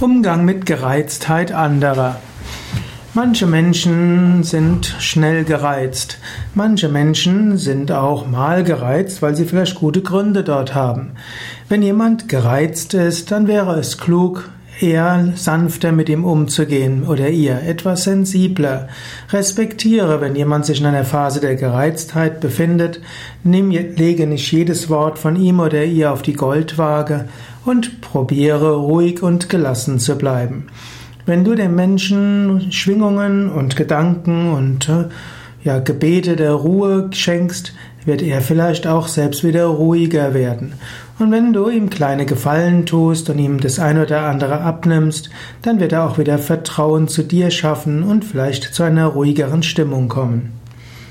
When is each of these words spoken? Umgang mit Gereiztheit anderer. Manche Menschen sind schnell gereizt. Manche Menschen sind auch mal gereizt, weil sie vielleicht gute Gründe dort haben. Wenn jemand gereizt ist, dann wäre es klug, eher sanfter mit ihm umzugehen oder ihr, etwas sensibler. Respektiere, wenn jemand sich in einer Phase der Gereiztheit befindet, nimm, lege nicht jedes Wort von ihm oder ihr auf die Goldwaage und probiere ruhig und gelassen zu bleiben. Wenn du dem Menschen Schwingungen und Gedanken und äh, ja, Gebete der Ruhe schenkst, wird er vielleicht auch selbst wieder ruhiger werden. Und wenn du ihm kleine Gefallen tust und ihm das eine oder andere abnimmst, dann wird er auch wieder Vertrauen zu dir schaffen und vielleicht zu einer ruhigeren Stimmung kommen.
Umgang 0.00 0.46
mit 0.46 0.64
Gereiztheit 0.64 1.52
anderer. 1.52 2.16
Manche 3.12 3.46
Menschen 3.46 4.42
sind 4.44 4.96
schnell 4.98 5.44
gereizt. 5.44 6.16
Manche 6.54 6.88
Menschen 6.88 7.58
sind 7.58 7.92
auch 7.92 8.26
mal 8.26 8.64
gereizt, 8.64 9.20
weil 9.20 9.36
sie 9.36 9.44
vielleicht 9.44 9.74
gute 9.74 10.00
Gründe 10.00 10.42
dort 10.42 10.74
haben. 10.74 11.10
Wenn 11.68 11.82
jemand 11.82 12.30
gereizt 12.30 12.94
ist, 12.94 13.30
dann 13.30 13.46
wäre 13.46 13.78
es 13.78 13.98
klug, 13.98 14.48
eher 14.80 15.32
sanfter 15.36 15.92
mit 15.92 16.08
ihm 16.08 16.24
umzugehen 16.24 17.04
oder 17.06 17.28
ihr, 17.28 17.62
etwas 17.62 18.04
sensibler. 18.04 18.88
Respektiere, 19.30 20.20
wenn 20.20 20.34
jemand 20.34 20.66
sich 20.66 20.80
in 20.80 20.86
einer 20.86 21.04
Phase 21.04 21.40
der 21.40 21.56
Gereiztheit 21.56 22.40
befindet, 22.40 23.00
nimm, 23.44 23.70
lege 23.70 24.26
nicht 24.26 24.50
jedes 24.50 24.88
Wort 24.88 25.18
von 25.18 25.36
ihm 25.36 25.60
oder 25.60 25.84
ihr 25.84 26.12
auf 26.12 26.22
die 26.22 26.34
Goldwaage 26.34 27.28
und 27.64 28.00
probiere 28.00 28.76
ruhig 28.76 29.22
und 29.22 29.48
gelassen 29.48 29.98
zu 29.98 30.16
bleiben. 30.16 30.66
Wenn 31.26 31.44
du 31.44 31.54
dem 31.54 31.74
Menschen 31.74 32.72
Schwingungen 32.72 33.50
und 33.50 33.76
Gedanken 33.76 34.52
und 34.52 34.88
äh, 34.88 35.04
ja, 35.62 35.78
Gebete 35.78 36.36
der 36.36 36.52
Ruhe 36.52 37.10
schenkst, 37.12 37.72
wird 38.04 38.22
er 38.22 38.40
vielleicht 38.40 38.86
auch 38.86 39.08
selbst 39.08 39.44
wieder 39.44 39.66
ruhiger 39.66 40.32
werden. 40.32 40.72
Und 41.18 41.30
wenn 41.32 41.52
du 41.52 41.68
ihm 41.68 41.90
kleine 41.90 42.24
Gefallen 42.24 42.86
tust 42.86 43.28
und 43.28 43.38
ihm 43.38 43.60
das 43.60 43.78
eine 43.78 44.04
oder 44.04 44.22
andere 44.22 44.60
abnimmst, 44.60 45.28
dann 45.62 45.78
wird 45.80 45.92
er 45.92 46.08
auch 46.08 46.16
wieder 46.16 46.38
Vertrauen 46.38 47.08
zu 47.08 47.22
dir 47.22 47.50
schaffen 47.50 48.02
und 48.02 48.24
vielleicht 48.24 48.74
zu 48.74 48.82
einer 48.82 49.06
ruhigeren 49.06 49.62
Stimmung 49.62 50.08
kommen. 50.08 50.59